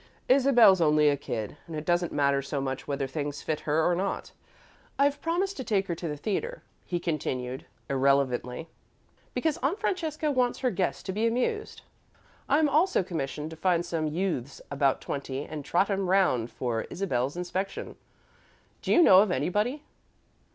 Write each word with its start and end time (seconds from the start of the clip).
"Isabel's 0.27 0.81
only 0.81 1.09
a 1.09 1.15
kid 1.15 1.57
and 1.67 1.75
it 1.75 1.85
doesn't 1.85 2.11
matter 2.11 2.41
so 2.41 2.59
much 2.59 2.87
whether 2.87 3.05
things 3.05 3.43
fit 3.43 3.59
her 3.59 3.85
or 3.87 3.93
not. 3.93 4.31
I've 4.97 5.21
promised 5.21 5.57
to 5.57 5.63
take 5.63 5.85
her 5.85 5.93
to 5.93 6.07
the 6.07 6.17
theatre," 6.17 6.63
he 6.87 6.99
continued, 6.99 7.67
irrelevantly, 7.87 8.67
"because 9.35 9.59
Aunt 9.61 9.77
Francesca 9.79 10.31
wants 10.31 10.57
her 10.61 10.71
guest 10.71 11.05
to 11.05 11.11
be 11.11 11.27
amused. 11.27 11.83
I'm 12.49 12.67
also 12.67 13.03
commissioned 13.03 13.51
to 13.51 13.55
find 13.55 13.85
some 13.85 14.07
youths 14.07 14.59
about 14.71 15.01
twenty 15.01 15.45
and 15.45 15.63
trot 15.63 15.91
'em 15.91 16.09
round 16.09 16.49
for 16.49 16.87
Isabel's 16.89 17.37
inspection. 17.37 17.95
Do 18.81 18.91
you 18.91 19.03
know 19.03 19.19
of 19.19 19.29
anybody?" 19.29 19.83